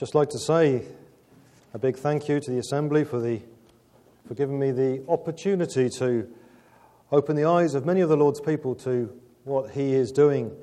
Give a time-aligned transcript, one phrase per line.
[0.00, 0.82] just like to say
[1.74, 3.38] a big thank you to the Assembly for, the,
[4.26, 6.26] for giving me the opportunity to
[7.12, 9.12] open the eyes of many of the Lord's people to
[9.44, 10.56] what He is doing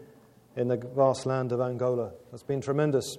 [0.55, 2.13] in the vast land of Angola.
[2.31, 3.15] That's been tremendous.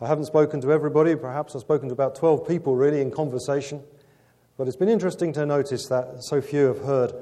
[0.00, 3.82] I haven't spoken to everybody, perhaps I've spoken to about 12 people really in conversation,
[4.56, 7.12] but it's been interesting to notice that so few have heard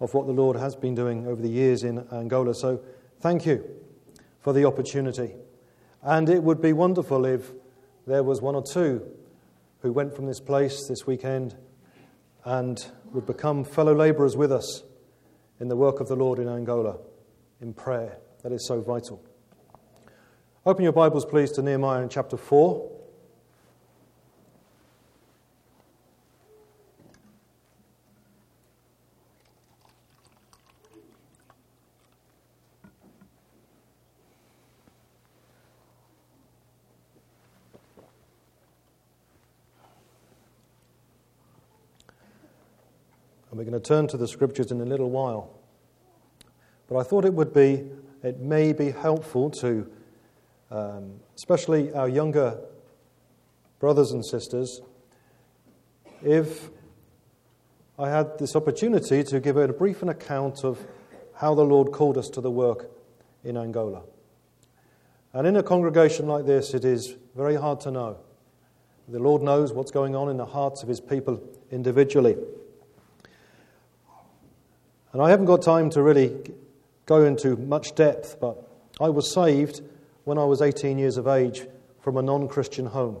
[0.00, 2.54] of what the Lord has been doing over the years in Angola.
[2.54, 2.80] So
[3.20, 3.62] thank you
[4.40, 5.34] for the opportunity.
[6.04, 7.50] And it would be wonderful if
[8.06, 9.02] there was one or two
[9.80, 11.56] who went from this place this weekend
[12.44, 14.82] and would become fellow labourers with us
[15.60, 16.98] in the work of the Lord in Angola,
[17.62, 18.18] in prayer.
[18.42, 19.24] That is so vital.
[20.66, 22.90] Open your Bibles, please, to Nehemiah in chapter 4.
[43.54, 45.48] And we're going to turn to the scriptures in a little while.
[46.88, 47.84] But I thought it would be,
[48.24, 49.88] it may be helpful to,
[50.72, 52.58] um, especially our younger
[53.78, 54.80] brothers and sisters,
[56.20, 56.68] if
[57.96, 60.84] I had this opportunity to give a brief an account of
[61.36, 62.90] how the Lord called us to the work
[63.44, 64.02] in Angola.
[65.32, 68.18] And in a congregation like this, it is very hard to know.
[69.06, 72.36] The Lord knows what's going on in the hearts of His people individually.
[75.14, 76.36] And I haven't got time to really
[77.06, 78.68] go into much depth, but
[79.00, 79.80] I was saved
[80.24, 81.68] when I was 18 years of age
[82.00, 83.18] from a non Christian home.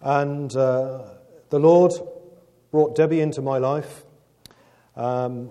[0.00, 1.02] And uh,
[1.50, 1.92] the Lord
[2.70, 4.04] brought Debbie into my life.
[4.96, 5.50] Um,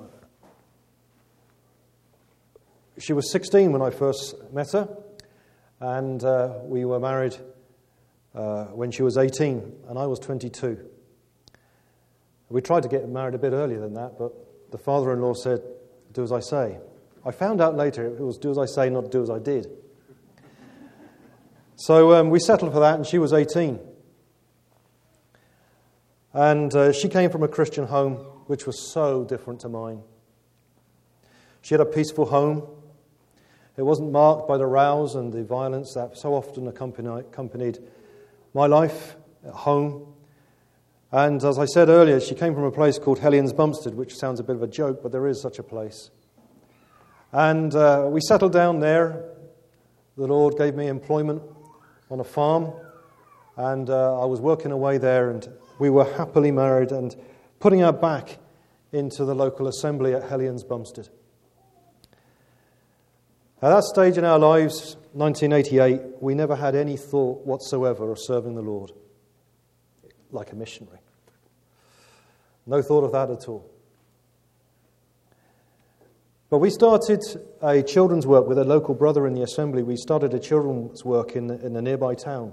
[2.97, 4.89] she was 16 when I first met her,
[5.79, 7.37] and uh, we were married
[8.33, 10.89] uh, when she was 18, and I was 22.
[12.49, 14.33] We tried to get married a bit earlier than that, but
[14.71, 15.61] the father in law said,
[16.14, 16.80] Do as I say.
[17.23, 19.67] I found out later it was do as I say, not do as I did.
[21.76, 23.80] So um, we settled for that, and she was 18.
[26.33, 28.15] And uh, she came from a Christian home
[28.48, 30.02] which was so different to mine.
[31.61, 32.67] She had a peaceful home.
[33.77, 37.80] It wasn't marked by the rows and the violence that so often accompanied
[38.53, 39.15] my life
[39.45, 40.11] at home.
[41.14, 44.39] And as I said earlier, she came from a place called Helions Bumpstead, which sounds
[44.39, 46.10] a bit of a joke, but there is such a place.
[47.33, 49.26] And uh, we settled down there.
[50.16, 51.42] The Lord gave me employment
[52.10, 52.71] on a farm,
[53.58, 55.45] and uh, I was working away there, and
[55.80, 57.14] we were happily married and
[57.60, 58.38] putting our back
[58.94, 61.10] into the local assembly at Helions Bumpstead.
[63.61, 68.55] At that stage in our lives, 1988, we never had any thought whatsoever of serving
[68.55, 68.94] the Lord
[70.32, 71.01] like a missionary.
[72.66, 73.70] No thought of that at all.
[76.49, 77.22] But we started
[77.61, 79.83] a children's work with a local brother in the assembly.
[79.83, 82.52] We started a children's work in, in a nearby town.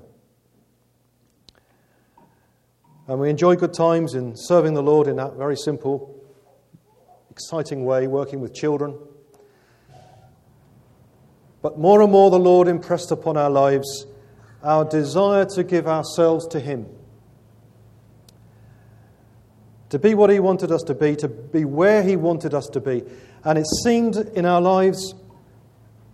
[3.08, 6.14] And we enjoyed good times in serving the Lord in that very simple,
[7.30, 8.96] exciting way, working with children.
[11.60, 14.06] But more and more, the Lord impressed upon our lives
[14.62, 16.86] our desire to give ourselves to Him
[19.90, 22.80] to be what He wanted us to be, to be where He wanted us to
[22.80, 23.02] be.
[23.44, 25.14] And it seemed in our lives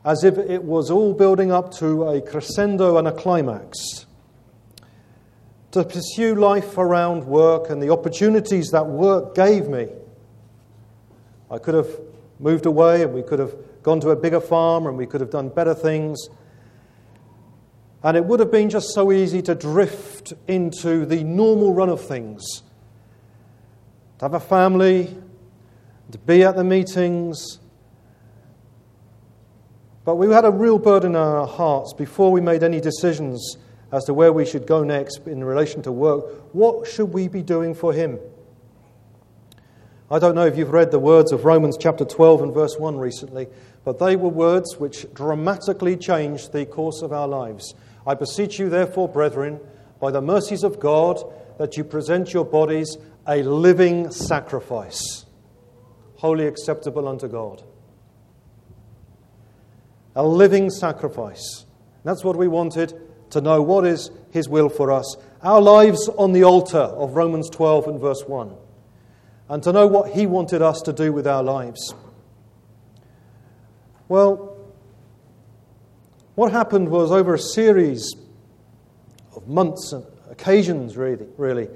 [0.05, 4.07] as if it was all building up to a crescendo and a climax.
[5.73, 9.89] To pursue life around work and the opportunities that work gave me.
[11.51, 11.89] I could have
[12.39, 15.31] moved away and we could have gone to a bigger farm and we could have
[15.31, 16.29] done better things.
[18.05, 22.01] And it would have been just so easy to drift into the normal run of
[22.07, 22.63] things
[24.19, 25.17] to have a family,
[26.13, 27.59] to be at the meetings.
[30.05, 33.57] But we had a real burden in our hearts before we made any decisions
[33.91, 36.55] as to where we should go next in relation to work.
[36.55, 38.19] What should we be doing for Him?
[40.11, 42.99] I don't know if you've read the words of Romans chapter 12 and verse 1
[42.99, 43.49] recently,
[43.85, 47.75] but they were words which dramatically changed the course of our lives.
[48.07, 49.59] I beseech you, therefore, brethren,
[50.01, 51.23] by the mercies of God,
[51.59, 52.97] that you present your bodies
[53.27, 55.25] a living sacrifice,
[56.17, 57.63] wholly acceptable unto God.
[60.15, 61.65] A living sacrifice.
[62.05, 62.93] That's what we wanted
[63.31, 65.17] to know what is His will for us.
[65.43, 68.55] Our lives on the altar of Romans 12 and verse 1.
[69.49, 71.95] And to know what He wanted us to do with our lives.
[74.09, 74.55] Well,
[76.35, 78.13] What happened was over a series
[79.37, 80.05] of months and
[80.35, 81.69] occasions, really, really,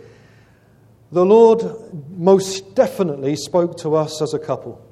[1.13, 1.63] the Lord
[2.11, 4.85] most definitely spoke to us as a couple.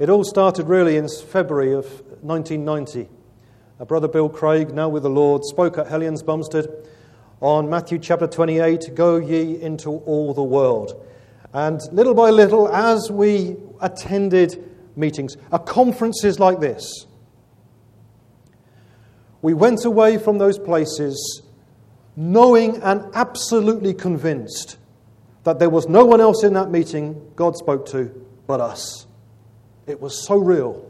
[0.00, 1.86] It all started really in February of
[2.22, 3.08] 1990.
[3.78, 6.86] Our brother Bill Craig, now with the Lord, spoke at Helions Bumpstead
[7.40, 11.06] on Matthew chapter 28 Go ye into all the world.
[11.52, 15.36] And little by little, as we attended meetings,
[15.66, 17.06] conferences like this,
[19.42, 21.42] we went away from those places
[22.16, 24.78] knowing and absolutely convinced
[25.44, 29.06] that there was no one else in that meeting God spoke to but us.
[29.86, 30.88] It was so real.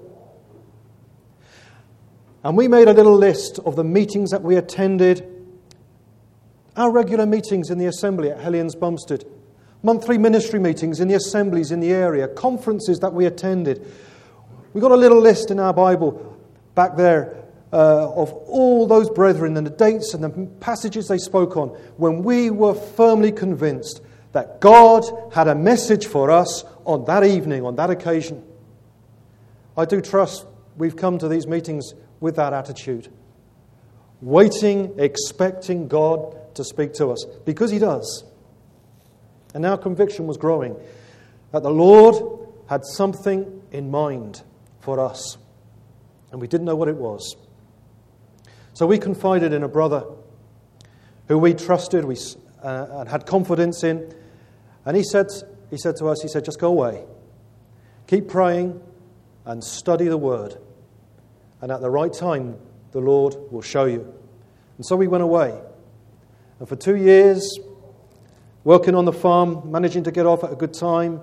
[2.45, 5.27] And we made a little list of the meetings that we attended,
[6.77, 9.25] our regular meetings in the assembly at Helions Bumpstead,
[9.83, 13.87] monthly ministry meetings in the assemblies in the area, conferences that we attended.
[14.75, 16.37] We got a little list in our Bible
[16.75, 17.42] back there
[17.73, 22.23] uh, of all those brethren and the dates and the passages they spoke on when
[22.23, 24.03] we were firmly convinced
[24.33, 28.45] that God had a message for us on that evening, on that occasion.
[29.77, 30.47] I do trust
[30.77, 33.09] we've come to these meetings with that attitude.
[34.21, 38.25] Waiting, expecting God to speak to us, because He does.
[39.55, 40.77] And our conviction was growing
[41.53, 44.43] that the Lord had something in mind
[44.81, 45.37] for us,
[46.31, 47.37] and we didn't know what it was.
[48.75, 50.05] So we confided in a brother
[51.29, 52.17] who we trusted we,
[52.63, 54.13] uh, and had confidence in,
[54.85, 55.27] and he said,
[55.71, 57.05] he said to us, he said, just go away.
[58.07, 58.81] Keep praying
[59.45, 60.59] and study the word.
[61.61, 62.57] And at the right time,
[62.93, 64.13] the Lord will show you.
[64.77, 65.59] And so we went away.
[66.59, 67.59] And for two years,
[68.65, 71.21] working on the farm, managing to get off at a good time,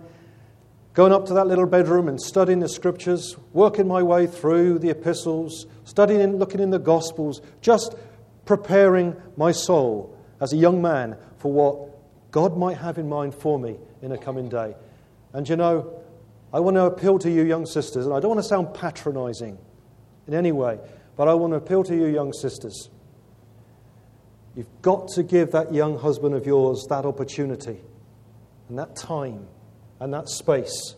[1.00, 4.90] going up to that little bedroom and studying the scriptures, working my way through the
[4.90, 7.96] epistles, studying and looking in the gospels, just
[8.44, 13.58] preparing my soul as a young man for what God might have in mind for
[13.58, 14.76] me in a coming day.
[15.32, 16.04] And you know,
[16.52, 19.58] I want to appeal to you, young sisters, and I don't want to sound patronizing
[20.28, 20.80] in any way,
[21.16, 22.90] but I want to appeal to you, young sisters.
[24.54, 27.80] You've got to give that young husband of yours that opportunity
[28.68, 29.48] and that time
[30.00, 30.96] and that space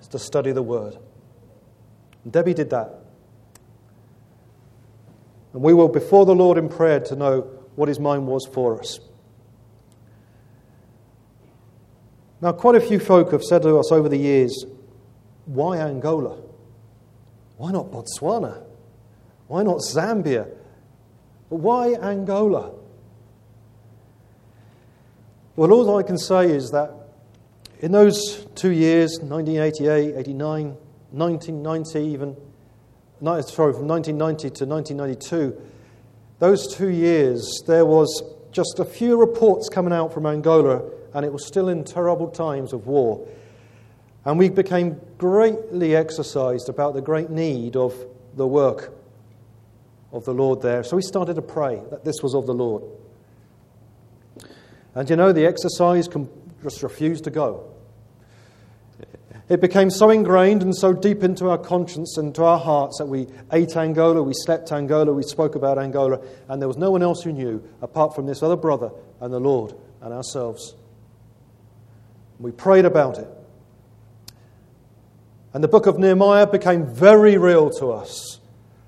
[0.00, 0.96] is to study the Word.
[2.24, 2.94] And Debbie did that.
[5.52, 7.40] And we were before the Lord in prayer to know
[7.76, 8.98] what His mind was for us.
[12.40, 14.66] Now, quite a few folk have said to us over the years,
[15.46, 16.38] why Angola?
[17.56, 18.62] Why not Botswana?
[19.46, 20.48] Why not Zambia?
[21.48, 22.72] Why Angola?
[25.54, 26.92] Well, all I can say is that
[27.80, 30.76] in those two years, 1988, 89,
[31.10, 32.36] 1990, even,
[33.20, 35.60] sorry, from 1990 to 1992,
[36.38, 40.82] those two years, there was just a few reports coming out from Angola,
[41.14, 43.26] and it was still in terrible times of war.
[44.24, 47.94] And we became greatly exercised about the great need of
[48.34, 48.92] the work
[50.12, 50.82] of the Lord there.
[50.82, 52.82] So we started to pray that this was of the Lord.
[54.94, 56.08] And you know, the exercise
[56.66, 57.72] just refused to go.
[59.48, 63.06] It became so ingrained and so deep into our conscience and to our hearts that
[63.06, 67.04] we ate Angola, we slept Angola, we spoke about Angola, and there was no one
[67.04, 70.74] else who knew apart from this other brother and the Lord and ourselves.
[72.40, 73.28] We prayed about it.
[75.54, 78.40] And the book of Nehemiah became very real to us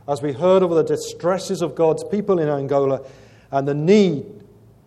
[0.08, 3.06] as we heard of the distresses of God's people in Angola
[3.52, 4.26] and the need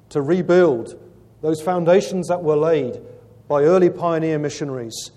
[0.09, 1.00] to rebuild
[1.41, 3.01] those foundations that were laid
[3.47, 5.11] by early pioneer missionaries.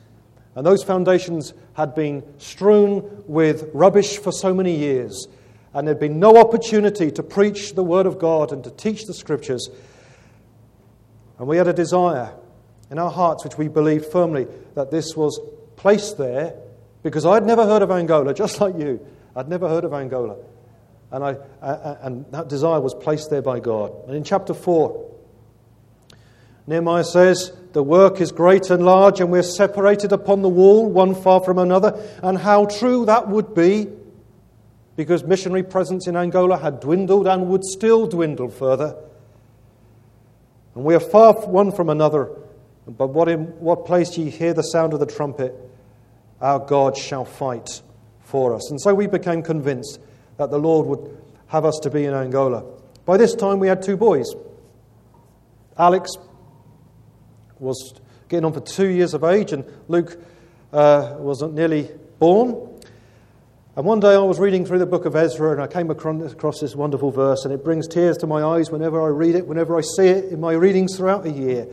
[0.55, 5.27] And those foundations had been strewn with rubbish for so many years,
[5.73, 9.15] and there'd been no opportunity to preach the Word of God and to teach the
[9.15, 9.69] Scriptures.
[11.39, 12.33] And we had a desire
[12.91, 15.41] in our hearts, which we believed firmly, that this was
[15.77, 16.55] placed there
[17.03, 19.05] because I'd never heard of Angola, just like you.
[19.35, 20.37] I'd never heard of Angola.
[21.11, 23.93] And, I, uh, uh, and that desire was placed there by God.
[24.07, 25.14] And in chapter 4,
[26.67, 31.15] Nehemiah says, The work is great and large, and we're separated upon the wall, one
[31.15, 32.01] far from another.
[32.23, 33.89] And how true that would be,
[34.97, 38.97] because missionary presence in Angola had dwindled and would still dwindle further.
[40.75, 42.31] And we are far one from another.
[42.87, 45.55] But what, in what place ye hear the sound of the trumpet,
[46.41, 47.83] our God shall fight
[48.23, 48.71] for us.
[48.71, 50.01] And so we became convinced
[50.37, 51.19] that the Lord would
[51.49, 52.65] have us to be in Angola.
[53.05, 54.27] By this time, we had two boys.
[55.79, 56.11] Alex
[57.65, 57.95] was
[58.29, 60.17] getting on for two years of age, and Luke
[60.73, 62.71] uh, was nearly born.
[63.77, 66.61] And one day I was reading through the book of Ezra and I came across
[66.61, 69.77] this wonderful verse, and it brings tears to my eyes whenever I read it, whenever
[69.77, 71.67] I see it in my readings throughout the year.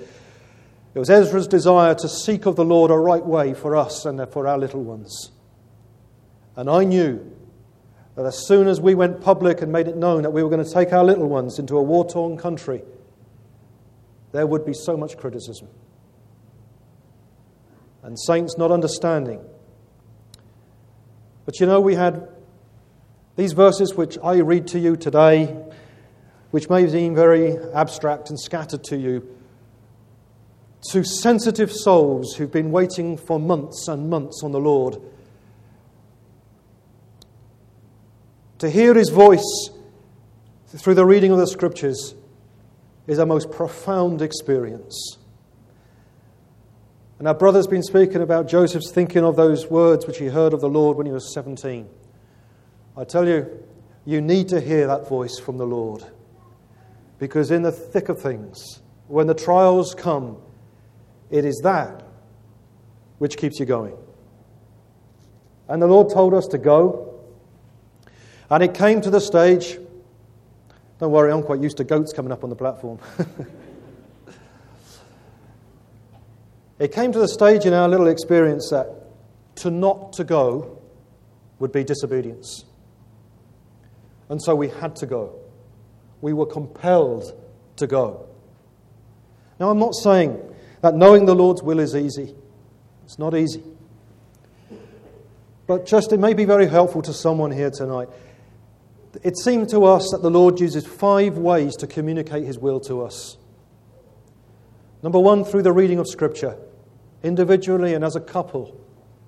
[0.93, 4.27] It was Ezra's desire to seek of the Lord a right way for us and
[4.31, 5.31] for our little ones.
[6.55, 7.31] And I knew
[8.15, 10.63] that as soon as we went public and made it known that we were going
[10.63, 12.81] to take our little ones into a war torn country,
[14.31, 15.67] there would be so much criticism.
[18.03, 19.41] And saints not understanding
[21.45, 22.29] but you know, we had
[23.35, 25.47] these verses which I read to you today,
[26.51, 29.35] which may seem very abstract and scattered to you,
[30.91, 35.01] to sensitive souls who've been waiting for months and months on the Lord.
[38.59, 39.71] To hear his voice
[40.67, 42.15] through the reading of the scriptures
[43.07, 45.17] is a most profound experience.
[47.19, 50.61] And our brother's been speaking about Joseph's thinking of those words which he heard of
[50.61, 51.87] the Lord when he was 17.
[52.97, 53.63] I tell you,
[54.05, 56.03] you need to hear that voice from the Lord.
[57.19, 60.37] Because in the thick of things, when the trials come,
[61.29, 62.03] it is that
[63.19, 63.95] which keeps you going.
[65.67, 67.21] And the Lord told us to go.
[68.49, 69.77] And it came to the stage.
[71.01, 72.99] Don't worry, I'm quite used to goats coming up on the platform.
[76.81, 78.87] It came to the stage in our little experience that
[79.57, 80.81] to not to go
[81.59, 82.65] would be disobedience.
[84.29, 85.39] And so we had to go.
[86.21, 87.39] We were compelled
[87.75, 88.27] to go.
[89.59, 90.41] Now, I'm not saying
[90.81, 92.33] that knowing the Lord's will is easy,
[93.05, 93.61] it's not easy.
[95.67, 98.09] But just it may be very helpful to someone here tonight.
[99.23, 103.01] It seemed to us that the Lord uses five ways to communicate his will to
[103.01, 103.37] us.
[105.03, 106.57] Number one, through the reading of Scripture
[107.23, 108.79] individually and as a couple.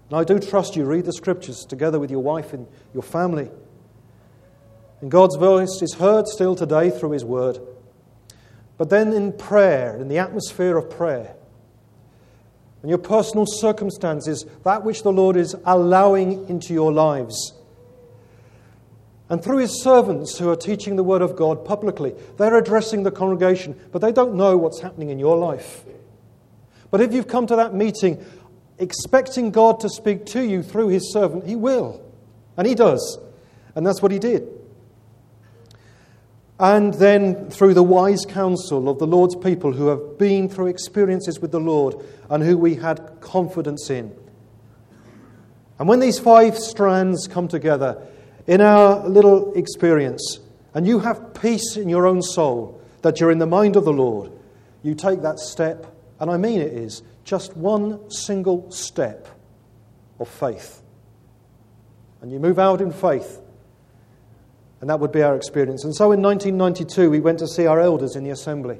[0.09, 3.49] And I do trust you read the scriptures together with your wife and your family.
[5.01, 7.59] And God's voice is heard still today through His Word.
[8.77, 11.35] But then in prayer, in the atmosphere of prayer,
[12.81, 17.53] and your personal circumstances, that which the Lord is allowing into your lives.
[19.29, 23.11] And through his servants who are teaching the Word of God publicly, they're addressing the
[23.11, 25.83] congregation, but they don't know what's happening in your life.
[26.91, 28.23] But if you've come to that meeting
[28.77, 32.01] expecting God to speak to you through his servant, he will.
[32.57, 33.17] And he does.
[33.75, 34.47] And that's what he did.
[36.59, 41.39] And then through the wise counsel of the Lord's people who have been through experiences
[41.39, 41.95] with the Lord
[42.29, 44.15] and who we had confidence in.
[45.79, 48.01] And when these five strands come together
[48.47, 50.39] in our little experience,
[50.73, 53.93] and you have peace in your own soul that you're in the mind of the
[53.93, 54.31] Lord,
[54.81, 59.27] you take that step and I mean it is, just one single step
[60.21, 60.81] of faith.
[62.21, 63.41] And you move out in faith.
[64.79, 65.83] And that would be our experience.
[65.83, 68.79] And so in 1992, we went to see our elders in the assembly.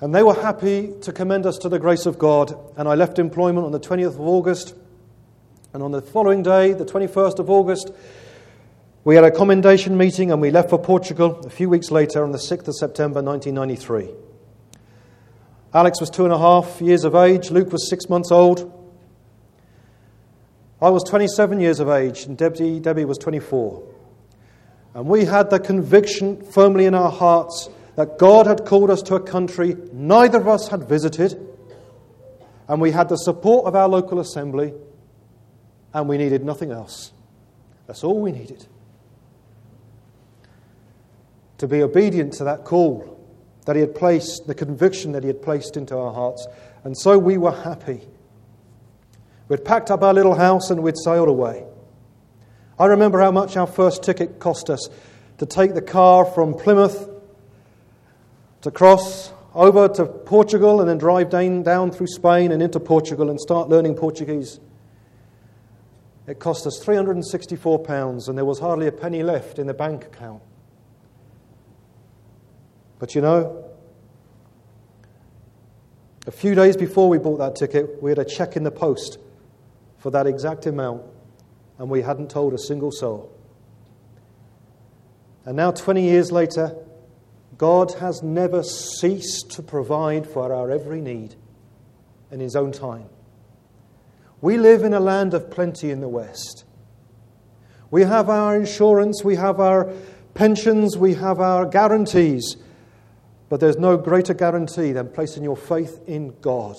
[0.00, 2.58] And they were happy to commend us to the grace of God.
[2.78, 4.74] And I left employment on the 20th of August.
[5.74, 7.90] And on the following day, the 21st of August,
[9.04, 12.32] we had a commendation meeting and we left for Portugal a few weeks later on
[12.32, 14.14] the 6th of September 1993.
[15.74, 17.50] Alex was two and a half years of age.
[17.50, 18.74] Luke was six months old.
[20.80, 23.82] I was 27 years of age, and Debbie, Debbie was 24.
[24.94, 29.16] And we had the conviction firmly in our hearts that God had called us to
[29.16, 31.38] a country neither of us had visited,
[32.68, 34.72] and we had the support of our local assembly,
[36.00, 37.12] and we needed nothing else.
[37.86, 38.66] That's all we needed.
[41.58, 43.18] To be obedient to that call
[43.66, 46.46] that He had placed, the conviction that He had placed into our hearts.
[46.84, 48.00] And so we were happy.
[49.48, 51.64] We'd packed up our little house and we'd sailed away.
[52.78, 54.88] I remember how much our first ticket cost us
[55.38, 57.08] to take the car from Plymouth
[58.60, 63.40] to cross over to Portugal and then drive down, through Spain and into Portugal and
[63.40, 64.60] start learning Portuguese.
[66.28, 70.42] It cost us £364 and there was hardly a penny left in the bank account.
[72.98, 73.64] But you know,
[76.26, 79.18] a few days before we bought that ticket, we had a check in the post
[79.96, 81.02] for that exact amount,
[81.78, 83.32] and we hadn't told a single soul.
[85.46, 86.76] And now, 20 years later,
[87.56, 91.36] God has never ceased to provide for our every need
[92.30, 93.08] in His own time.
[94.40, 96.64] We live in a land of plenty in the West.
[97.90, 99.92] We have our insurance, we have our
[100.34, 102.56] pensions, we have our guarantees.
[103.48, 106.76] But there's no greater guarantee than placing your faith in God.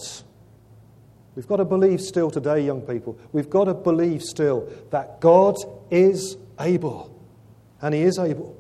[1.36, 3.18] We've got to believe still today, young people.
[3.32, 5.56] We've got to believe still that God
[5.90, 7.16] is able.
[7.82, 8.56] And He is able.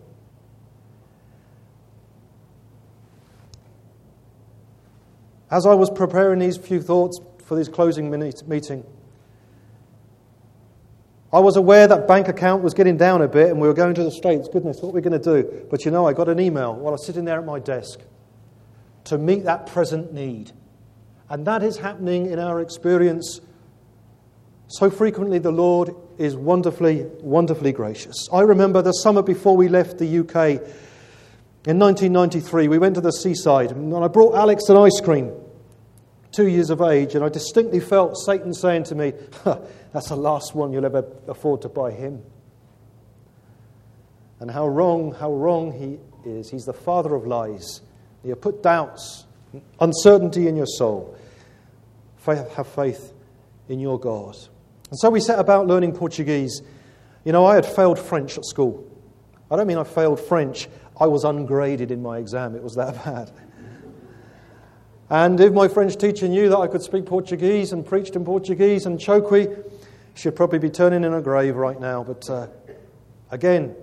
[5.51, 8.11] As I was preparing these few thoughts for this closing
[8.47, 8.85] meeting,
[11.33, 13.95] I was aware that bank account was getting down a bit and we were going
[13.95, 14.47] to the States.
[14.47, 15.67] Goodness, what are we going to do?
[15.69, 17.99] But you know, I got an email while I was sitting there at my desk
[19.05, 20.51] to meet that present need.
[21.27, 23.41] And that is happening in our experience.
[24.67, 28.29] So frequently, the Lord is wonderfully, wonderfully gracious.
[28.31, 30.61] I remember the summer before we left the UK
[31.67, 35.33] in 1993, we went to the seaside and I brought Alex an ice cream,
[36.39, 39.11] two years of age, and I distinctly felt Satan saying to me,
[39.43, 42.23] That's the last one you'll ever afford to buy him.
[44.39, 46.49] And how wrong, how wrong he is.
[46.49, 47.81] He's the father of lies.
[48.23, 49.25] You put doubts,
[49.81, 51.17] uncertainty in your soul.
[52.25, 53.11] Have faith
[53.67, 54.37] in your God.
[54.91, 56.61] And so we set about learning Portuguese.
[57.25, 58.87] You know, I had failed French at school.
[59.51, 60.69] I don't mean I failed French,
[61.01, 62.55] I was ungraded in my exam.
[62.55, 63.29] It was that bad.
[65.09, 68.85] And if my French teacher knew that I could speak Portuguese and preached in Portuguese
[68.85, 69.63] and Chokwe,
[70.13, 72.03] she'd probably be turning in her grave right now.
[72.03, 72.47] But uh,
[73.31, 73.75] again,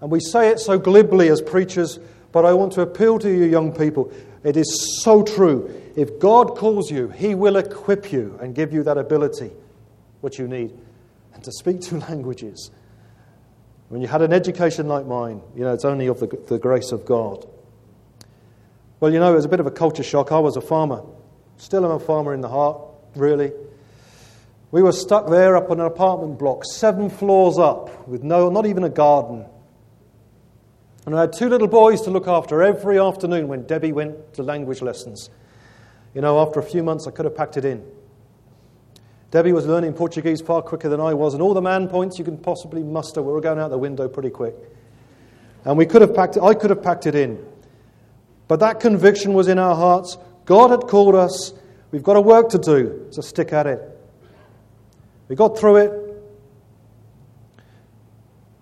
[0.00, 1.98] and we say it so glibly as preachers,
[2.30, 4.12] but I want to appeal to you, young people.
[4.44, 5.82] It is so true.
[5.96, 9.50] If God calls you, He will equip you and give you that ability,
[10.20, 10.72] what you need,
[11.34, 12.70] and to speak two languages.
[13.88, 16.92] When you had an education like mine, you know, it's only of the, the grace
[16.92, 17.44] of God.
[19.00, 20.32] Well, you know, it was a bit of a culture shock.
[20.32, 21.02] I was a farmer.
[21.56, 22.80] Still am a farmer in the heart,
[23.14, 23.52] really.
[24.70, 28.66] We were stuck there up on an apartment block, seven floors up, with no, not
[28.66, 29.46] even a garden.
[31.06, 34.42] And I had two little boys to look after every afternoon when Debbie went to
[34.42, 35.30] language lessons.
[36.14, 37.84] You know, after a few months, I could have packed it in.
[39.30, 42.24] Debbie was learning Portuguese far quicker than I was, and all the man points you
[42.24, 44.54] can possibly muster we were going out the window pretty quick.
[45.64, 47.44] And we could have packed it, I could have packed it in.
[48.48, 50.16] But that conviction was in our hearts.
[50.46, 51.52] God had called us.
[51.90, 53.80] We've got a work to do, so stick at it.
[55.28, 56.08] We got through it,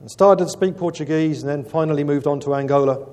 [0.00, 3.08] and started to speak Portuguese and then finally moved on to Angola.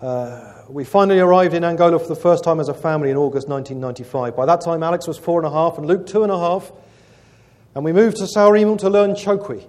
[0.00, 3.48] Uh, we finally arrived in Angola for the first time as a family in August
[3.48, 4.34] 1995.
[4.34, 6.72] By that time, Alex was four and a half and Luke two and a half,
[7.74, 9.68] and we moved to Saurimo to learn Chokwe.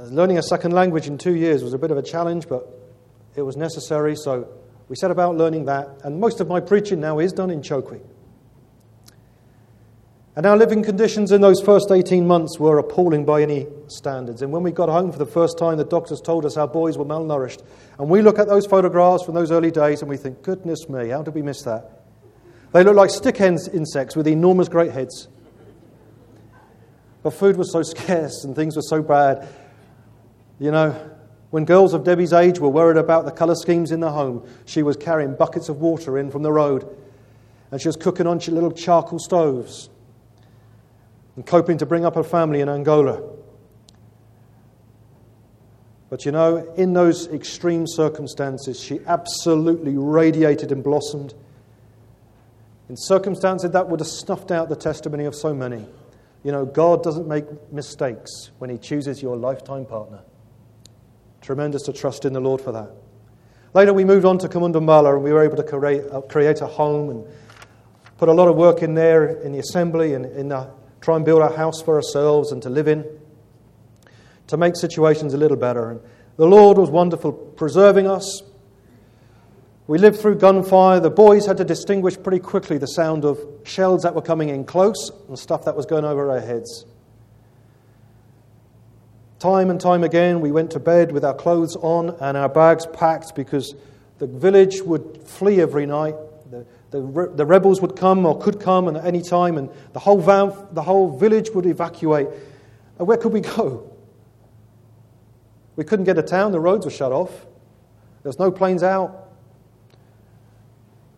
[0.00, 2.66] Uh, learning a second language in two years was a bit of a challenge, but
[3.36, 4.48] it was necessary, so
[4.88, 8.00] we set about learning that, and most of my preaching now is done in Chokwe.
[10.36, 14.40] And our living conditions in those first 18 months were appalling by any standards.
[14.40, 16.96] And when we got home for the first time, the doctors told us our boys
[16.96, 17.62] were malnourished.
[17.98, 21.08] And we look at those photographs from those early days and we think, goodness me,
[21.08, 22.04] how did we miss that?
[22.72, 25.28] They look like stick insects with enormous great heads.
[27.22, 29.46] But food was so scarce and things were so bad.
[30.60, 31.10] You know,
[31.50, 34.82] when girls of Debbie's age were worried about the colour schemes in the home, she
[34.82, 36.96] was carrying buckets of water in from the road.
[37.72, 39.88] And she was cooking on little charcoal stoves
[41.34, 43.22] and coping to bring up her family in Angola.
[46.10, 51.34] But you know, in those extreme circumstances, she absolutely radiated and blossomed.
[52.88, 55.86] In circumstances that would have snuffed out the testimony of so many.
[56.42, 60.20] You know, God doesn't make mistakes when He chooses your lifetime partner.
[61.40, 62.90] Tremendous to trust in the Lord for that.
[63.72, 66.66] Later, we moved on to Kamundambala and we were able to create, uh, create a
[66.66, 67.26] home and
[68.18, 71.24] put a lot of work in there in the assembly and in the try and
[71.24, 73.04] build a house for ourselves and to live in,
[74.48, 75.90] to make situations a little better.
[75.90, 76.00] And
[76.36, 78.42] the Lord was wonderful, preserving us.
[79.86, 81.00] We lived through gunfire.
[81.00, 84.64] The boys had to distinguish pretty quickly the sound of shells that were coming in
[84.64, 86.84] close and stuff that was going over our heads.
[89.40, 92.86] Time and time again, we went to bed with our clothes on and our bags
[92.86, 93.74] packed because
[94.18, 96.14] the village would flee every night
[96.90, 100.52] the, the rebels would come or could come at any time, and the whole, van,
[100.72, 102.28] the whole village would evacuate.
[102.98, 103.90] And where could we go?
[105.76, 107.30] We couldn't get to town, the roads were shut off.
[107.30, 109.28] There was no planes out.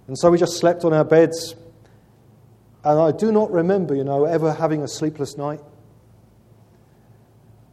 [0.07, 1.57] And so we just slept on our beds.
[2.85, 5.61] And I do not remember, you know, ever having a sleepless night.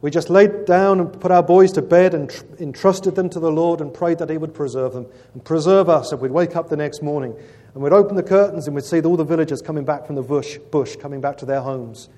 [0.02, 3.40] We just laid down and put our boys to bed and tr- entrusted them to
[3.40, 6.10] the Lord and prayed that He would preserve them and preserve us.
[6.12, 7.36] And we'd wake up the next morning
[7.74, 10.22] and we'd open the curtains and we'd see all the villagers coming back from the
[10.22, 12.08] bush, bush coming back to their homes.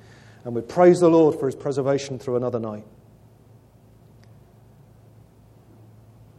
[0.45, 2.85] And we'd praise the Lord for His preservation through another night.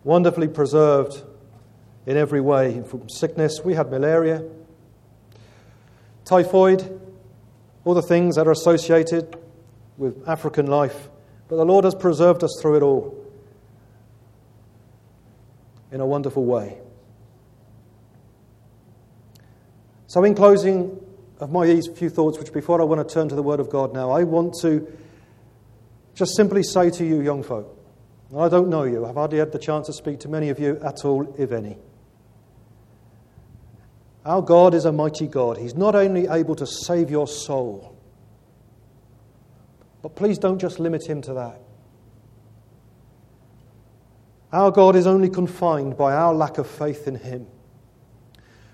[0.05, 1.23] Wonderfully preserved
[2.05, 3.61] in every way from sickness.
[3.63, 4.45] We had malaria,
[6.23, 7.01] typhoid,
[7.83, 9.37] all the things that are associated
[9.97, 11.09] with African life.
[11.47, 13.23] But the Lord has preserved us through it all
[15.91, 16.77] in a wonderful way.
[20.07, 20.99] So, in closing
[21.39, 23.69] of my these few thoughts, which before I want to turn to the Word of
[23.69, 24.87] God now, I want to
[26.15, 27.79] just simply say to you, young folk,
[28.37, 30.79] I don't know you, I've hardly had the chance to speak to many of you
[30.83, 31.77] at all, if any.
[34.25, 35.57] Our God is a mighty God.
[35.57, 37.92] He's not only able to save your soul,
[40.03, 41.59] but please don't just limit him to that.
[44.51, 47.47] Our God is only confined by our lack of faith in him.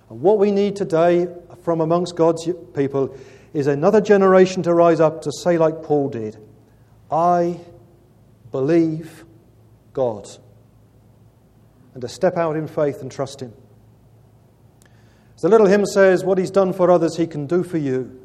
[0.10, 1.28] And what we need today
[1.64, 3.16] from amongst God's people
[3.54, 6.38] is another generation to rise up to say, like Paul did,
[7.12, 7.60] I
[8.52, 9.24] believe
[9.94, 10.28] God.
[11.94, 13.54] And to step out in faith and trust Him.
[15.36, 18.19] As the little hymn says, What He's done for others, He can do for you.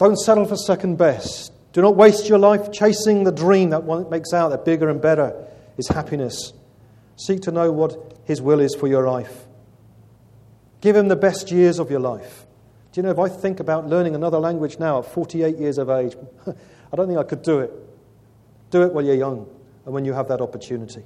[0.00, 1.52] Don't settle for second best.
[1.74, 5.46] Do not waste your life chasing the dream that makes out that bigger and better
[5.76, 6.54] is happiness.
[7.16, 9.44] Seek to know what His will is for your life.
[10.80, 12.46] Give Him the best years of your life.
[12.92, 15.90] Do you know, if I think about learning another language now at 48 years of
[15.90, 17.70] age, I don't think I could do it.
[18.70, 19.46] Do it while you're young
[19.84, 21.04] and when you have that opportunity.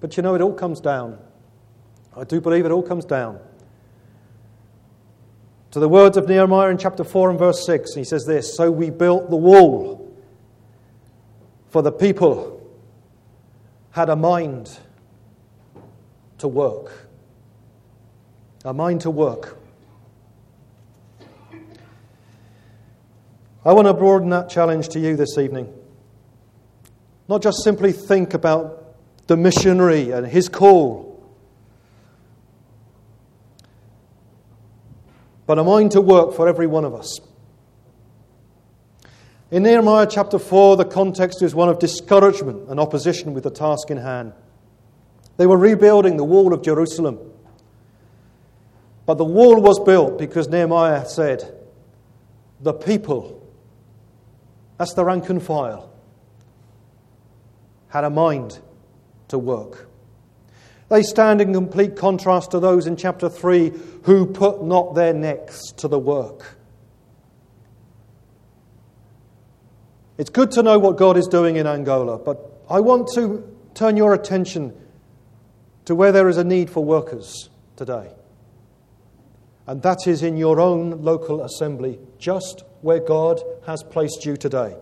[0.00, 1.18] But you know, it all comes down.
[2.14, 3.40] I do believe it all comes down
[5.70, 7.94] to the words of Nehemiah in chapter 4 and verse 6.
[7.94, 10.16] He says this So we built the wall,
[11.68, 12.54] for the people
[13.90, 14.78] had a mind
[16.38, 17.08] to work.
[18.64, 19.58] A mind to work.
[23.64, 25.72] I want to broaden that challenge to you this evening.
[27.28, 31.07] Not just simply think about the missionary and his call,
[35.48, 37.18] but a mind to work for every one of us.
[39.50, 43.90] In Nehemiah chapter 4, the context is one of discouragement and opposition with the task
[43.90, 44.34] in hand.
[45.38, 47.18] They were rebuilding the wall of Jerusalem.
[49.06, 51.50] But the wall was built because Nehemiah said,
[52.60, 53.38] The people
[54.76, 55.90] that's the rank and file.
[57.88, 58.58] Had a mind
[59.28, 59.87] to work.
[60.88, 63.72] They stand in complete contrast to those in chapter 3
[64.04, 66.56] who put not their necks to the work.
[70.16, 73.96] It's good to know what God is doing in Angola, but I want to turn
[73.96, 74.74] your attention
[75.84, 78.10] to where there is a need for workers today.
[79.66, 84.76] And that is in your own local assembly, just where God has placed you today.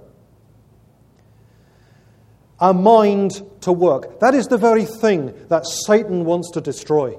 [2.61, 4.21] A mind to work.
[4.21, 7.19] That is the very thing that Satan wants to destroy.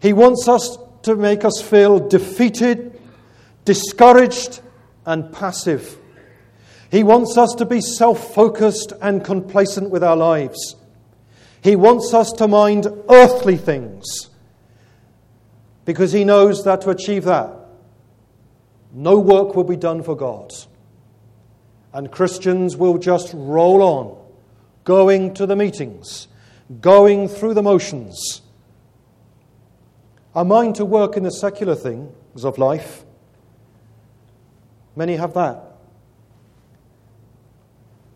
[0.00, 3.00] He wants us to make us feel defeated,
[3.64, 4.60] discouraged,
[5.06, 5.96] and passive.
[6.90, 10.76] He wants us to be self focused and complacent with our lives.
[11.62, 14.30] He wants us to mind earthly things
[15.84, 17.50] because he knows that to achieve that,
[18.92, 20.52] no work will be done for God.
[21.92, 24.16] And Christians will just roll on,
[24.84, 26.28] going to the meetings,
[26.80, 28.42] going through the motions.
[30.34, 33.04] A mind to work in the secular things of life.
[34.94, 35.62] Many have that.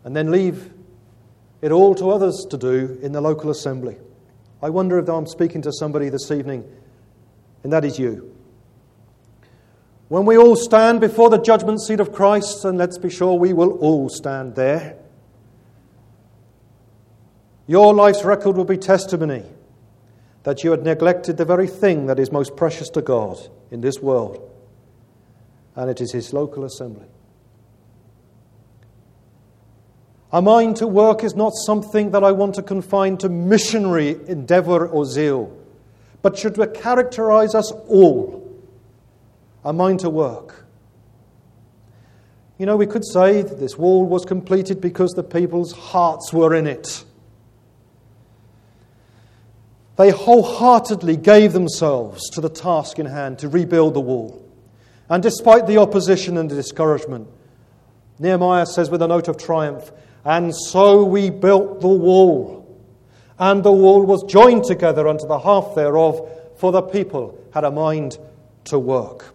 [0.03, 0.71] And then leave
[1.61, 3.97] it all to others to do in the local assembly.
[4.61, 6.69] I wonder if I'm speaking to somebody this evening,
[7.63, 8.35] and that is you.
[10.13, 13.51] When we all stand before the judgment seat of Christ, and let's be sure we
[13.51, 14.95] will all stand there,
[17.65, 19.41] your life's record will be testimony
[20.43, 23.39] that you had neglected the very thing that is most precious to God
[23.71, 24.39] in this world,
[25.75, 27.07] and it is His local assembly.
[30.31, 34.87] A mind to work is not something that I want to confine to missionary endeavor
[34.87, 35.57] or zeal,
[36.21, 38.42] but should characterize us all
[39.63, 40.65] a mind to work.
[42.57, 46.53] You know, we could say that this wall was completed because the people's hearts were
[46.53, 47.03] in it.
[49.95, 54.43] They wholeheartedly gave themselves to the task in hand to rebuild the wall.
[55.09, 57.27] And despite the opposition and the discouragement,
[58.19, 59.91] Nehemiah says with a note of triumph,
[60.25, 62.81] And so we built the wall,
[63.37, 67.71] and the wall was joined together unto the half thereof, for the people had a
[67.71, 68.17] mind
[68.65, 69.32] to work.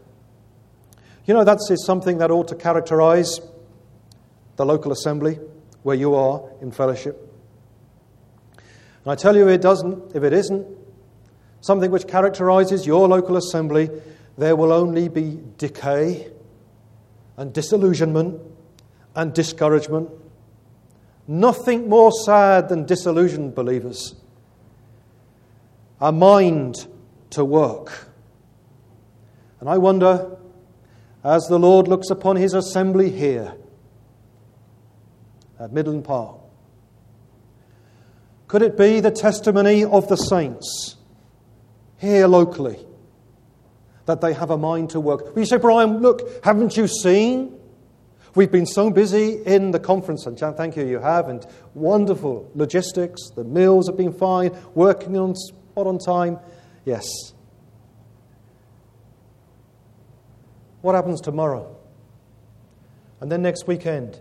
[1.28, 3.38] You know, that is something that ought to characterize
[4.56, 5.38] the local assembly
[5.82, 7.22] where you are in fellowship.
[9.04, 10.66] And I tell you, it doesn't, if it isn't
[11.60, 13.90] something which characterizes your local assembly,
[14.38, 16.32] there will only be decay
[17.36, 18.40] and disillusionment
[19.14, 20.08] and discouragement.
[21.26, 24.14] Nothing more sad than disillusioned believers.
[26.00, 26.86] A mind
[27.30, 28.08] to work.
[29.60, 30.38] And I wonder,
[31.24, 33.54] as the Lord looks upon his assembly here
[35.58, 36.36] at Midland Park,
[38.46, 40.96] could it be the testimony of the saints
[41.98, 42.78] here locally
[44.06, 45.36] that they have a mind to work?
[45.36, 47.58] You say, Brian, look, haven't you seen?
[48.34, 53.20] We've been so busy in the conference, and thank you, you have, and wonderful logistics.
[53.34, 56.38] The meals have been fine, working on spot on time.
[56.84, 57.04] Yes.
[60.80, 61.76] What happens tomorrow?
[63.20, 64.20] And then next weekend?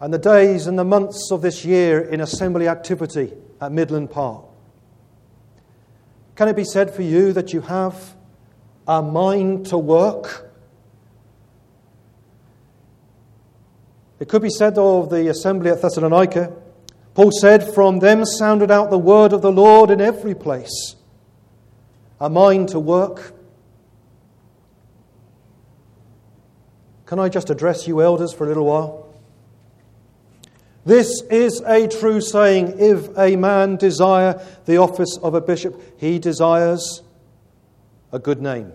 [0.00, 4.44] and the days and the months of this year in assembly activity at Midland Park.
[6.34, 8.14] Can it be said for you that you have
[8.86, 10.50] a mind to work?
[14.20, 16.52] It could be said of the assembly at Thessalonica.
[17.14, 20.96] Paul said, From them sounded out the word of the Lord in every place.
[22.20, 23.34] A mind to work.
[27.06, 29.14] Can I just address you, elders, for a little while?
[30.84, 32.78] This is a true saying.
[32.78, 37.02] If a man desire the office of a bishop, he desires
[38.12, 38.72] a good name.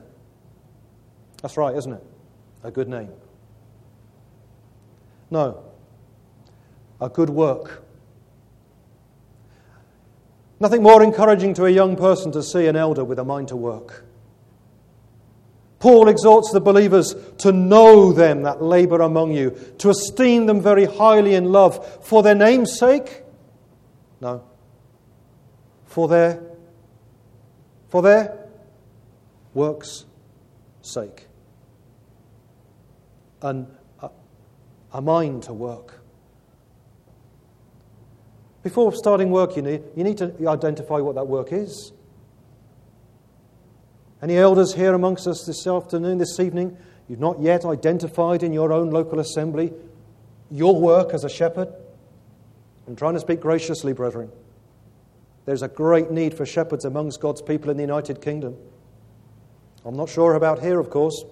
[1.41, 2.03] That's right, isn't it?
[2.63, 3.09] A good name.
[5.29, 5.63] No,
[6.99, 7.83] a good work.
[10.59, 13.55] Nothing more encouraging to a young person to see an elder with a mind to
[13.55, 14.05] work.
[15.81, 20.85] Paul exhorts the believers to know them that labor among you, to esteem them very
[20.85, 23.23] highly in love for their name's sake.
[24.21, 24.43] No.
[25.87, 26.43] For their
[27.89, 28.47] for their
[29.55, 30.05] works
[30.83, 31.27] sake.
[33.41, 33.67] And
[34.01, 34.11] a,
[34.93, 35.99] a mind to work.
[38.61, 41.91] Before starting work, you need, you need to identify what that work is.
[44.21, 48.71] Any elders here amongst us this afternoon, this evening, you've not yet identified in your
[48.71, 49.73] own local assembly
[50.51, 51.69] your work as a shepherd?
[52.87, 54.31] I'm trying to speak graciously, brethren.
[55.45, 58.57] There's a great need for shepherds amongst God's people in the United Kingdom.
[59.85, 61.23] I'm not sure about here, of course.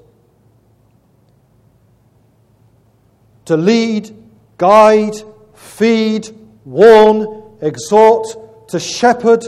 [3.46, 4.16] To lead,
[4.58, 5.16] guide,
[5.54, 6.30] feed,
[6.66, 9.44] warn, exhort, to shepherd,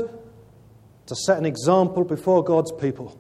[1.06, 3.20] to set an example before God's people.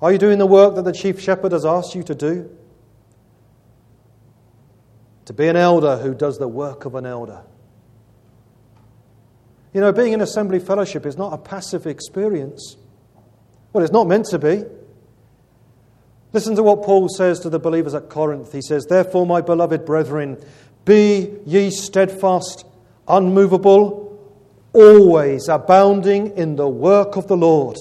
[0.00, 2.50] Are you doing the work that the chief shepherd has asked you to do?
[5.26, 7.42] To be an elder who does the work of an elder.
[9.72, 12.76] You know, being in assembly fellowship is not a passive experience.
[13.72, 14.64] Well, it's not meant to be.
[16.32, 18.52] Listen to what Paul says to the believers at Corinth.
[18.52, 20.42] He says, Therefore, my beloved brethren,
[20.84, 22.64] be ye steadfast,
[23.08, 24.06] unmovable,
[24.72, 27.78] always abounding in the work of the Lord.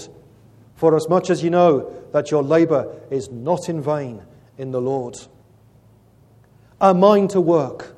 [0.76, 4.24] For as much as you know that your labor is not in vain
[4.58, 5.18] in the Lord.
[6.80, 7.94] A mind to work.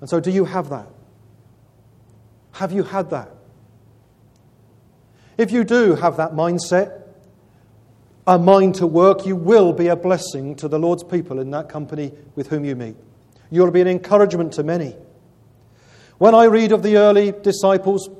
[0.00, 0.88] And so, do you have that?
[2.54, 3.30] Have you had that?
[5.38, 7.02] If you do have that mindset,
[8.26, 11.68] a mind to work, you will be a blessing to the Lord's people in that
[11.68, 12.96] company with whom you meet.
[13.48, 14.96] You'll be an encouragement to many.
[16.18, 18.10] When I read of the early disciples,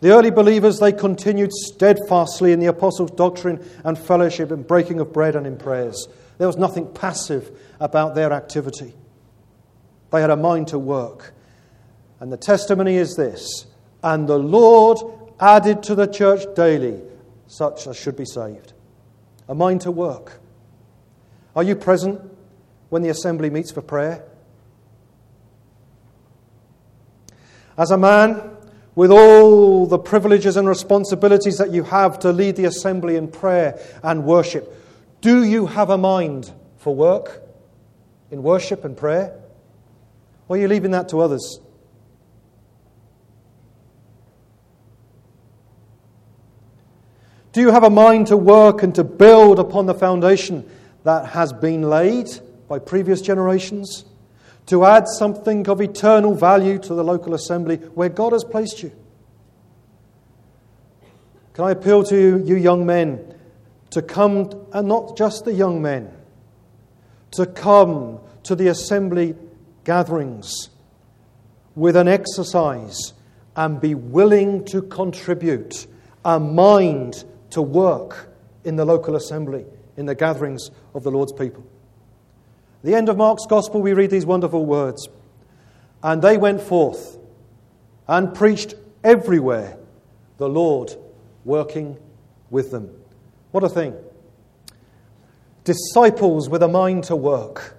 [0.00, 5.12] the early believers, they continued steadfastly in the apostles' doctrine and fellowship and breaking of
[5.12, 6.06] bread and in prayers.
[6.38, 8.94] There was nothing passive about their activity.
[10.10, 11.34] They had a mind to work.
[12.20, 13.66] And the testimony is this
[14.02, 14.98] And the Lord
[15.40, 17.02] added to the church daily
[17.48, 18.74] such as should be saved.
[19.48, 20.40] A mind to work.
[21.56, 22.20] Are you present
[22.90, 24.24] when the assembly meets for prayer?
[27.76, 28.57] As a man,
[28.98, 33.78] with all the privileges and responsibilities that you have to lead the assembly in prayer
[34.02, 34.74] and worship,
[35.20, 37.40] do you have a mind for work
[38.32, 39.38] in worship and prayer?
[40.48, 41.60] Or are you leaving that to others?
[47.52, 50.68] Do you have a mind to work and to build upon the foundation
[51.04, 52.28] that has been laid
[52.66, 54.04] by previous generations?
[54.68, 58.92] To add something of eternal value to the local assembly where God has placed you.
[61.54, 63.34] Can I appeal to you, you young men,
[63.90, 66.12] to come, and not just the young men,
[67.32, 69.34] to come to the assembly
[69.84, 70.68] gatherings
[71.74, 73.14] with an exercise
[73.56, 75.86] and be willing to contribute,
[76.26, 79.64] a mind to work in the local assembly,
[79.96, 81.64] in the gatherings of the Lord's people.
[82.82, 85.08] The end of Mark's Gospel, we read these wonderful words.
[86.02, 87.18] And they went forth
[88.06, 89.76] and preached everywhere,
[90.38, 90.94] the Lord
[91.44, 91.98] working
[92.50, 92.90] with them.
[93.50, 93.94] What a thing!
[95.64, 97.76] Disciples with a mind to work,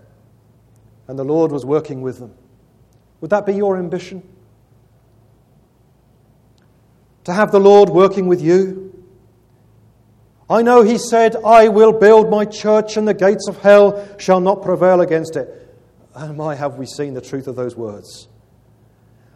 [1.07, 2.33] and the Lord was working with them.
[3.21, 4.21] Would that be your ambition?
[7.23, 8.88] To have the Lord working with you?
[10.49, 14.39] I know he said, I will build my church and the gates of hell shall
[14.39, 15.47] not prevail against it.
[16.15, 18.27] And my, have we seen the truth of those words.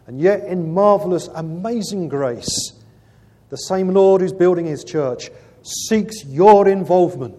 [0.06, 2.72] And yet, in marvelous, amazing grace,
[3.48, 5.30] the same Lord who's building his church
[5.62, 7.36] seeks your involvement.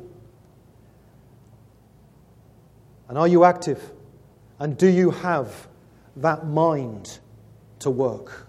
[3.09, 3.91] And are you active?
[4.57, 5.67] And do you have
[6.15, 7.19] that mind
[7.79, 8.47] to work?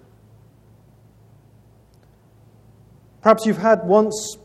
[3.23, 4.39] Perhaps you've had once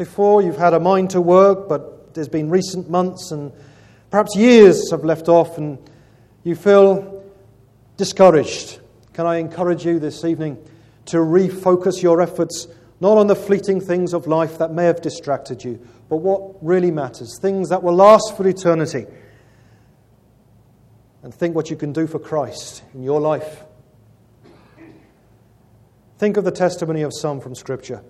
[0.00, 3.52] before, you've had a mind to work, but there's been recent months and
[4.10, 5.78] perhaps years have left off, and
[6.42, 7.22] you feel
[7.98, 8.80] discouraged.
[9.12, 10.56] Can I encourage you this evening
[11.04, 12.66] to refocus your efforts
[12.98, 16.90] not on the fleeting things of life that may have distracted you, but what really
[16.90, 19.04] matters, things that will last for eternity?
[21.22, 23.64] And think what you can do for Christ in your life.
[26.16, 28.02] Think of the testimony of some from Scripture.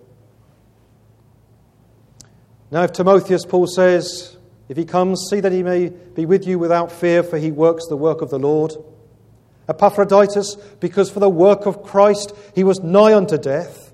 [2.71, 4.37] Now, if Timotheus, Paul says,
[4.69, 7.87] if he comes, see that he may be with you without fear, for he works
[7.89, 8.73] the work of the Lord.
[9.69, 13.93] Epaphroditus, because for the work of Christ he was nigh unto death.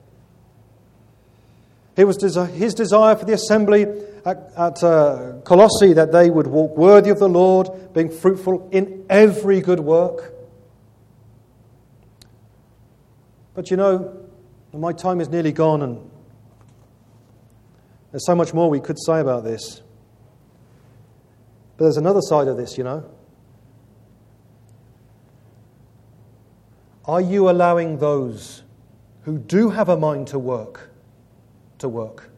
[1.96, 3.86] It was his desire for the assembly
[4.26, 9.06] at, at uh, Colossae that they would walk worthy of the Lord, being fruitful in
[9.08, 10.34] every good work.
[13.54, 14.14] But you know,
[14.74, 16.10] my time is nearly gone, and
[18.10, 19.82] there's so much more we could say about this.
[21.76, 23.04] But there's another side of this, you know.
[27.04, 28.62] Are you allowing those
[29.22, 30.90] who do have a mind to work
[31.78, 32.30] to work?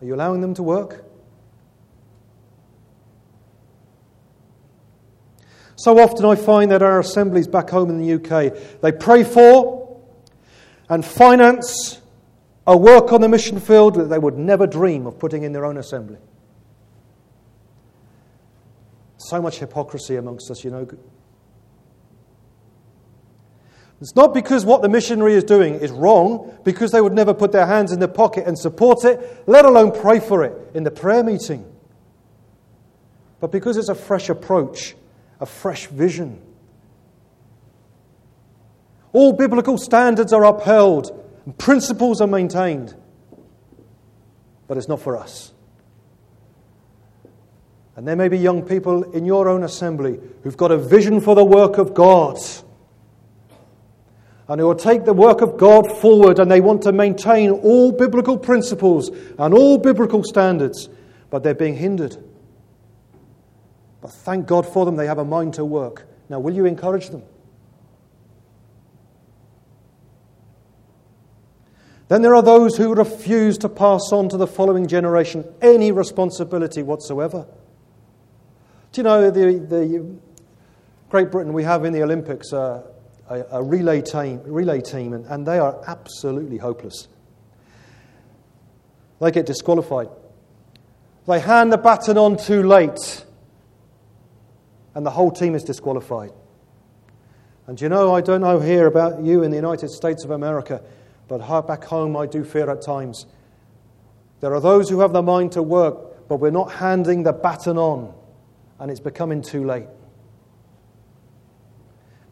[0.00, 1.04] Are you allowing them to work?
[5.76, 9.98] So often I find that our assemblies back home in the UK, they pray for
[10.88, 11.99] and finance
[12.70, 15.64] a work on the mission field that they would never dream of putting in their
[15.64, 16.18] own assembly.
[19.16, 20.86] So much hypocrisy amongst us, you know.
[24.00, 27.50] It's not because what the missionary is doing is wrong, because they would never put
[27.50, 30.92] their hands in their pocket and support it, let alone pray for it in the
[30.92, 31.64] prayer meeting.
[33.40, 34.94] But because it's a fresh approach,
[35.40, 36.40] a fresh vision.
[39.12, 41.16] All biblical standards are upheld
[41.58, 42.94] Principles are maintained,
[44.66, 45.52] but it's not for us.
[47.96, 51.34] And there may be young people in your own assembly who've got a vision for
[51.34, 52.38] the work of God.
[54.48, 57.92] And who will take the work of God forward and they want to maintain all
[57.92, 60.88] biblical principles and all biblical standards,
[61.30, 62.16] but they're being hindered.
[64.00, 66.08] But thank God for them, they have a mind to work.
[66.28, 67.22] Now, will you encourage them?
[72.10, 76.82] Then there are those who refuse to pass on to the following generation any responsibility
[76.82, 77.46] whatsoever.
[78.90, 80.18] Do you know the, the
[81.08, 82.82] Great Britain, we have in the Olympics uh,
[83.28, 87.06] a, a, relay team, relay team and, and they are absolutely hopeless.
[89.20, 90.08] They get disqualified.
[91.28, 93.24] They hand the baton on too late,
[94.96, 96.32] and the whole team is disqualified.
[97.68, 100.82] And you know, I don't know here about you in the United States of America.
[101.30, 103.24] But back home, I do fear at times.
[104.40, 107.78] There are those who have the mind to work, but we're not handing the baton
[107.78, 108.12] on,
[108.80, 109.86] and it's becoming too late.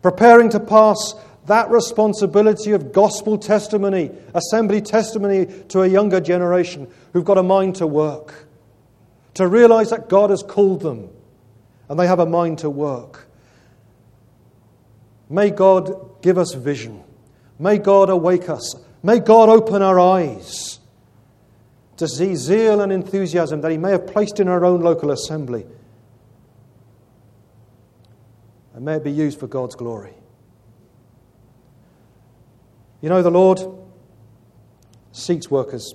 [0.03, 1.15] Preparing to pass
[1.47, 7.77] that responsibility of gospel testimony, assembly testimony to a younger generation who've got a mind
[7.77, 8.49] to work,
[9.35, 11.09] to realize that God has called them
[11.89, 13.29] and they have a mind to work.
[15.31, 17.05] May God give us vision.
[17.61, 20.81] May God awake us May God open our eyes
[21.97, 25.67] to see zeal and enthusiasm that He may have placed in our own local assembly.
[28.75, 30.15] And may it be used for God's glory.
[33.01, 33.61] You know, the Lord
[35.13, 35.95] seeks workers.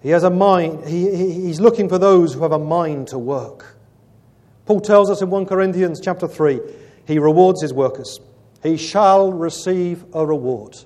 [0.00, 3.76] He has a mind, he, he's looking for those who have a mind to work.
[4.66, 6.60] Paul tells us in 1 Corinthians chapter 3
[7.06, 8.20] he rewards his workers.
[8.62, 10.76] He shall receive a reward.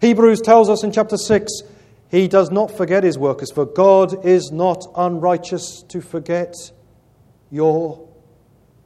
[0.00, 1.62] Hebrews tells us in chapter 6
[2.10, 6.54] he does not forget his workers, for God is not unrighteous to forget
[7.50, 8.08] your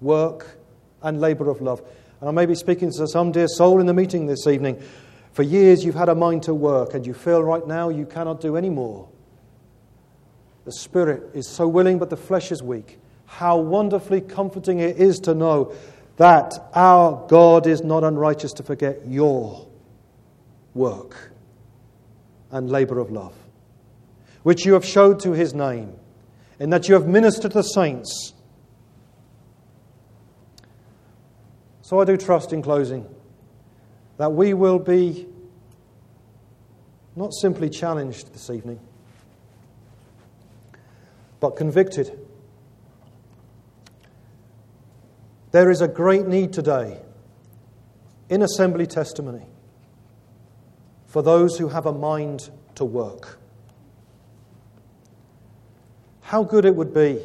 [0.00, 0.58] work
[1.02, 1.82] and labour of love.
[2.20, 4.82] And I may be speaking to some dear soul in the meeting this evening.
[5.32, 8.40] For years you've had a mind to work, and you feel right now you cannot
[8.40, 9.08] do any more.
[10.64, 12.98] The spirit is so willing, but the flesh is weak.
[13.26, 15.74] How wonderfully comforting it is to know
[16.16, 19.66] that our God is not unrighteous to forget your
[20.74, 21.32] work
[22.50, 23.34] and labour of love,
[24.42, 25.94] which you have showed to his name,
[26.58, 28.34] in that you have ministered to the saints
[31.84, 33.06] So I do trust in closing
[34.16, 35.28] that we will be
[37.14, 38.80] not simply challenged this evening,
[41.40, 42.23] but convicted.
[45.54, 47.00] There is a great need today
[48.28, 49.46] in assembly testimony
[51.06, 53.38] for those who have a mind to work.
[56.22, 57.24] How good it would be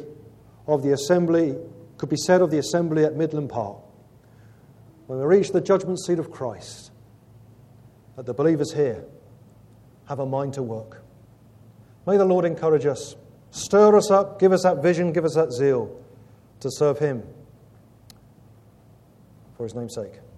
[0.68, 1.56] of the assembly,
[1.96, 3.78] could be said of the assembly at Midland Park,
[5.08, 6.92] when we reach the judgment seat of Christ,
[8.14, 9.04] that the believers here
[10.06, 11.02] have a mind to work.
[12.06, 13.16] May the Lord encourage us,
[13.50, 16.00] stir us up, give us that vision, give us that zeal
[16.60, 17.24] to serve Him
[19.60, 20.29] for His name's sake.